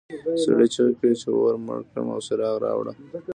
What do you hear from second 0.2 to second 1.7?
سړي چیغې کړې چې اور